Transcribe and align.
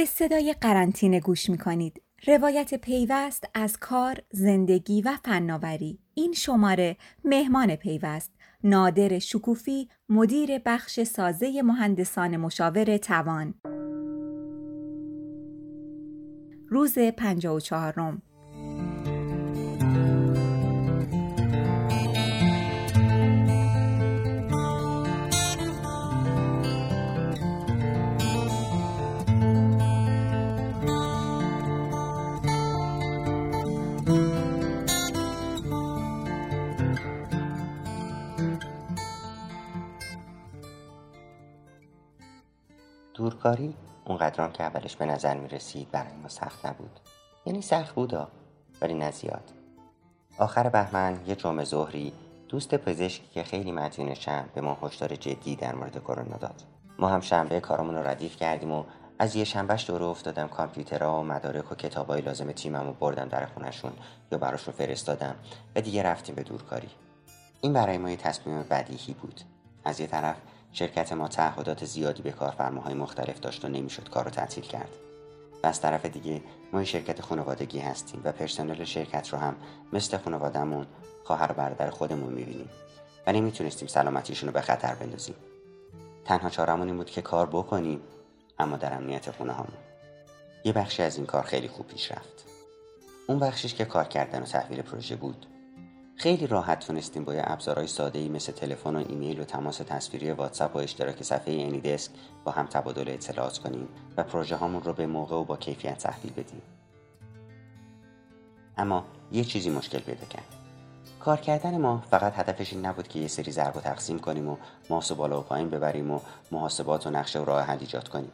به 0.00 0.06
صدای 0.06 0.54
قرنطینه 0.60 1.20
گوش 1.20 1.50
می 1.50 1.58
کنید. 1.58 2.02
روایت 2.26 2.74
پیوست 2.74 3.44
از 3.54 3.76
کار، 3.76 4.22
زندگی 4.30 5.02
و 5.02 5.16
فناوری. 5.24 5.98
این 6.14 6.32
شماره 6.32 6.96
مهمان 7.24 7.76
پیوست 7.76 8.32
نادر 8.64 9.18
شکوفی 9.18 9.88
مدیر 10.08 10.58
بخش 10.58 11.02
سازه 11.02 11.62
مهندسان 11.62 12.36
مشاور 12.36 12.96
توان 12.96 13.54
روز 16.68 16.98
54 16.98 17.92
روم 17.96 18.22
دورکاری 43.14 43.74
اونقدرام 44.04 44.52
که 44.52 44.64
اولش 44.64 44.96
به 44.96 45.04
نظر 45.04 45.36
می 45.36 45.48
رسید 45.48 45.90
برای 45.90 46.12
ما 46.22 46.28
سخت 46.28 46.66
نبود. 46.66 47.00
یعنی 47.46 47.62
سخت 47.62 47.94
بودا 47.94 48.28
ولی 48.80 48.94
نه 48.94 49.10
زیاد. 49.10 49.52
آخر 50.38 50.68
بهمن 50.68 51.20
یه 51.26 51.34
جمعه 51.34 51.64
ظهری 51.64 52.12
دوست 52.48 52.74
پزشکی 52.74 53.28
که 53.34 53.42
خیلی 53.42 53.72
مدیونشم 53.72 54.48
به 54.54 54.60
ما 54.60 54.78
هشدار 54.82 55.16
جدی 55.16 55.56
در 55.56 55.74
مورد 55.74 55.98
کرونا 55.98 56.36
داد. 56.36 56.62
ما 56.98 57.08
هم 57.08 57.20
شنبه 57.20 57.60
کارمون 57.60 57.94
رو 57.94 58.08
ردیف 58.08 58.36
کردیم 58.36 58.72
و 58.72 58.84
از 59.20 59.36
یه 59.36 59.44
شنبهش 59.44 59.86
دوره 59.86 60.04
افتادم. 60.04 60.48
کامپیوترها 60.48 61.20
و 61.20 61.24
مدارک 61.24 61.72
و 61.72 61.74
کتابای 61.74 62.20
لازم 62.20 62.52
تیمم 62.52 62.86
رو 62.86 62.92
بردم 62.92 63.28
در 63.28 63.46
خونشون 63.46 63.92
یا 64.32 64.38
براشون 64.38 64.74
فرستادم 64.74 65.34
و 65.76 65.80
دیگه 65.80 66.02
رفتیم 66.02 66.34
به 66.34 66.42
دورکاری. 66.42 66.88
این 67.60 67.72
برای 67.72 67.98
ما 67.98 68.10
یه 68.10 68.16
تصمیم 68.16 68.62
بدیهی 68.62 69.14
بود. 69.14 69.40
از 69.84 70.00
یه 70.00 70.06
طرف 70.06 70.36
شرکت 70.72 71.12
ما 71.12 71.28
تعهدات 71.28 71.84
زیادی 71.84 72.22
به 72.22 72.30
کارفرماهای 72.30 72.94
مختلف 72.94 73.40
داشت 73.40 73.64
و 73.64 73.68
نمی‌شد 73.68 74.08
کار 74.08 74.24
رو 74.24 74.30
تعطیل 74.30 74.64
کرد. 74.64 74.90
و 75.62 75.66
از 75.66 75.80
طرف 75.80 76.06
دیگه 76.06 76.42
ما 76.72 76.84
شرکت 76.84 77.20
خانوادگی 77.20 77.78
هستیم 77.78 78.20
و 78.24 78.32
پرسنل 78.32 78.84
شرکت 78.84 79.28
رو 79.28 79.38
هم 79.38 79.56
مثل 79.92 80.18
خانوادهمون 80.18 80.86
خواهر 81.24 81.52
برادر 81.52 81.90
خودمون 81.90 82.32
می‌بینیم 82.32 82.68
و 83.26 83.32
نمی‌تونستیم 83.32 83.88
سلامتیشون 83.88 84.48
رو 84.48 84.52
به 84.52 84.60
خطر 84.60 84.94
بندازیم. 84.94 85.34
تنها 86.24 86.50
چارمون 86.50 86.86
این 86.86 86.96
بود 86.96 87.10
که 87.10 87.22
کار 87.22 87.46
بکنیم. 87.46 88.00
اما 88.60 88.76
در 88.76 88.94
امنیت 88.94 89.30
خونه 89.30 89.52
همون 89.52 89.72
یه 90.64 90.72
بخشی 90.72 91.02
از 91.02 91.16
این 91.16 91.26
کار 91.26 91.42
خیلی 91.42 91.68
خوب 91.68 91.86
پیش 91.86 92.12
رفت 92.12 92.44
اون 93.28 93.38
بخشیش 93.38 93.74
که 93.74 93.84
کار 93.84 94.04
کردن 94.04 94.42
و 94.42 94.44
تحویل 94.44 94.82
پروژه 94.82 95.16
بود 95.16 95.46
خیلی 96.16 96.46
راحت 96.46 96.86
تونستیم 96.86 97.24
با 97.24 97.34
یه 97.34 97.42
ابزارهای 97.44 97.86
ساده 97.86 98.18
ای 98.18 98.28
مثل 98.28 98.52
تلفن 98.52 98.96
و 98.96 99.04
ایمیل 99.08 99.40
و 99.40 99.44
تماس 99.44 99.76
تصویری 99.76 100.30
واتساپ 100.30 100.76
و 100.76 100.78
اشتراک 100.78 101.22
صفحه 101.22 101.54
اینی 101.54 101.80
دسک 101.80 102.10
با 102.44 102.52
هم 102.52 102.66
تبادل 102.66 103.08
اطلاعات 103.08 103.58
کنیم 103.58 103.88
و 104.16 104.22
پروژه 104.22 104.56
هامون 104.56 104.82
رو 104.82 104.92
به 104.92 105.06
موقع 105.06 105.36
و 105.36 105.44
با 105.44 105.56
کیفیت 105.56 105.98
تحویل 105.98 106.32
بدیم. 106.32 106.62
اما 108.78 109.04
یه 109.32 109.44
چیزی 109.44 109.70
مشکل 109.70 109.98
پیدا 109.98 110.26
کرد. 110.26 110.54
کار 111.20 111.36
کردن 111.36 111.78
ما 111.78 112.02
فقط 112.10 112.32
هدفش 112.36 112.72
این 112.72 112.86
نبود 112.86 113.08
که 113.08 113.18
یه 113.18 113.28
سری 113.28 113.52
ضرب 113.52 113.76
و 113.76 113.80
تقسیم 113.80 114.18
کنیم 114.18 114.48
و 114.48 114.56
ماس 114.90 115.10
و 115.10 115.14
بالا 115.14 115.40
و 115.40 115.42
پایین 115.42 115.70
ببریم 115.70 116.10
و 116.10 116.20
محاسبات 116.50 117.06
و 117.06 117.10
نقشه 117.10 117.40
و 117.40 117.44
راه 117.44 117.62
حل 117.62 117.78
ایجاد 117.80 118.08
کنیم. 118.08 118.32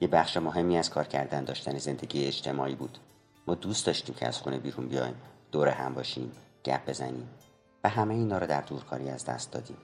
یه 0.00 0.08
بخش 0.08 0.36
مهمی 0.36 0.78
از 0.78 0.90
کار 0.90 1.04
کردن 1.04 1.44
داشتن 1.44 1.78
زندگی 1.78 2.24
اجتماعی 2.24 2.74
بود. 2.74 2.98
ما 3.46 3.54
دوست 3.54 3.86
داشتیم 3.86 4.14
که 4.14 4.26
از 4.26 4.38
خونه 4.38 4.58
بیرون 4.58 4.88
بیایم 4.88 5.14
دور 5.52 5.68
هم 5.68 5.94
باشیم 5.94 6.32
گپ 6.64 6.88
بزنیم 6.88 7.28
و 7.84 7.88
همه 7.88 8.14
اینا 8.14 8.38
رو 8.38 8.46
در 8.46 8.60
دورکاری 8.60 9.10
از 9.10 9.24
دست 9.24 9.52
دادیم. 9.52 9.76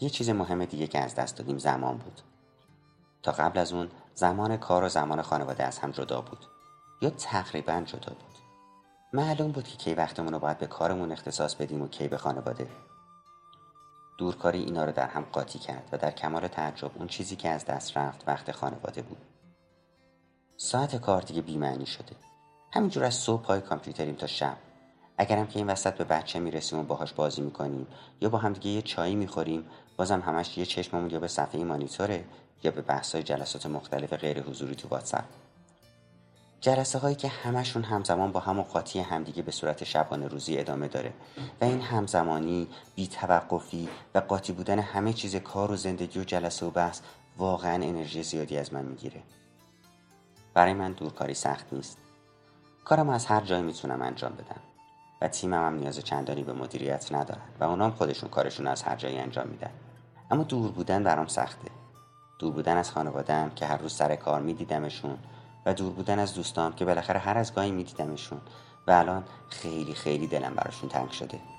یه 0.00 0.10
چیز 0.10 0.30
مهم 0.30 0.64
دیگه 0.64 0.86
که 0.86 0.98
از 0.98 1.14
دست 1.14 1.36
دادیم 1.36 1.58
زمان 1.58 1.96
بود. 1.96 2.20
تا 3.22 3.32
قبل 3.32 3.58
از 3.58 3.72
اون 3.72 3.90
زمان 4.14 4.56
کار 4.56 4.84
و 4.84 4.88
زمان 4.88 5.22
خانواده 5.22 5.64
از 5.64 5.78
هم 5.78 5.90
جدا 5.90 6.20
بود. 6.20 6.46
یا 7.02 7.10
تقریبا 7.10 7.82
جدا 7.86 8.12
بود. 8.14 8.36
معلوم 9.12 9.52
بود 9.52 9.64
که 9.68 9.76
کی 9.76 9.94
وقتمون 9.94 10.32
رو 10.32 10.38
باید 10.38 10.58
به 10.58 10.66
کارمون 10.66 11.12
اختصاص 11.12 11.54
بدیم 11.54 11.82
و 11.82 11.88
کی 11.88 12.08
به 12.08 12.18
خانواده. 12.18 12.68
دورکاری 14.18 14.62
اینا 14.62 14.84
رو 14.84 14.92
در 14.92 15.08
هم 15.08 15.22
قاطی 15.32 15.58
کرد 15.58 15.88
و 15.92 15.98
در 15.98 16.10
کمال 16.10 16.48
تعجب 16.48 16.90
اون 16.94 17.08
چیزی 17.08 17.36
که 17.36 17.48
از 17.48 17.64
دست 17.64 17.96
رفت 17.96 18.24
وقت 18.26 18.52
خانواده 18.52 19.02
بود. 19.02 19.18
ساعت 20.56 20.96
کار 20.96 21.22
دیگه 21.22 21.42
بیمعنی 21.42 21.86
شده. 21.86 22.16
همینجور 22.72 23.04
از 23.04 23.14
صبح 23.14 23.42
پای 23.42 23.60
کامپیوتریم 23.60 24.14
تا 24.14 24.26
شب. 24.26 24.56
اگرم 25.18 25.46
که 25.46 25.58
این 25.58 25.66
وسط 25.66 25.94
به 25.94 26.04
بچه 26.04 26.38
می‌رسیم 26.38 26.78
و 26.78 26.82
باهاش 26.82 27.12
بازی 27.12 27.42
می‌کنیم 27.42 27.86
یا 28.20 28.28
با 28.28 28.38
همدیگه 28.38 28.70
یه 28.70 28.82
چایی 28.82 29.14
می‌خوریم 29.14 29.66
بازم 29.96 30.20
همش 30.20 30.58
یه 30.58 30.66
چشممون 30.66 31.10
یا 31.10 31.20
به 31.20 31.28
صفحه 31.28 31.64
مانیتوره 31.64 32.24
یا 32.62 32.70
به 32.70 32.82
بحثای 32.82 33.22
جلسات 33.22 33.66
مختلف 33.66 34.12
غیر 34.12 34.42
حضوری 34.42 34.74
تو 34.74 34.88
واتساپ. 34.88 35.24
جلسه 36.66 36.98
هایی 36.98 37.16
که 37.16 37.28
همشون 37.28 37.82
همزمان 37.82 38.32
با 38.32 38.40
هم 38.40 38.58
و 38.58 38.62
قاطی 38.62 39.00
همدیگه 39.00 39.42
به 39.42 39.52
صورت 39.52 39.84
شبانه 39.84 40.28
روزی 40.28 40.58
ادامه 40.58 40.88
داره 40.88 41.12
و 41.60 41.64
این 41.64 41.80
همزمانی 41.80 42.68
بی 42.94 43.06
توقفی 43.06 43.88
و 44.14 44.18
قاطی 44.18 44.52
بودن 44.52 44.78
همه 44.78 45.12
چیز 45.12 45.36
کار 45.36 45.70
و 45.70 45.76
زندگی 45.76 46.20
و 46.20 46.24
جلسه 46.24 46.66
و 46.66 46.70
بحث 46.70 47.00
واقعا 47.38 47.74
انرژی 47.74 48.22
زیادی 48.22 48.58
از 48.58 48.72
من 48.72 48.84
می‌گیره. 48.84 49.22
برای 50.54 50.74
من 50.74 50.92
دورکاری 50.92 51.34
سخت 51.34 51.72
نیست. 51.72 51.98
کارم 52.84 53.08
از 53.08 53.26
هر 53.26 53.40
جایی 53.40 53.62
می‌تونم 53.62 54.02
انجام 54.02 54.32
بدم 54.32 54.60
و 55.20 55.28
تیمم 55.28 55.66
هم 55.66 55.74
نیاز 55.74 55.98
چندانی 55.98 56.42
به 56.42 56.52
مدیریت 56.52 57.12
ندارن 57.12 57.48
و 57.60 57.64
اونام 57.64 57.90
خودشون 57.90 58.28
کارشون 58.28 58.66
از 58.66 58.82
هر 58.82 58.96
جایی 58.96 59.18
انجام 59.18 59.48
میدن. 59.48 59.70
اما 60.30 60.42
دور 60.42 60.70
بودن 60.70 61.04
برام 61.04 61.26
سخته. 61.26 61.70
دور 62.38 62.52
بودن 62.52 62.76
از 62.76 62.90
خانوادم 62.90 63.50
که 63.50 63.66
هر 63.66 63.76
روز 63.76 63.92
سر 63.92 64.16
کار 64.16 64.40
میدیدمشون 64.40 65.18
و 65.66 65.74
دور 65.74 65.92
بودن 65.92 66.18
از 66.18 66.34
دوستام 66.34 66.72
که 66.72 66.84
بالاخره 66.84 67.20
هر 67.20 67.38
از 67.38 67.54
گاهی 67.54 67.70
میدیدمشون. 67.70 68.40
و 68.86 68.90
الان 68.90 69.24
خیلی 69.48 69.94
خیلی 69.94 70.26
دلم 70.26 70.54
براشون 70.54 70.88
تنگ 70.88 71.10
شده. 71.10 71.55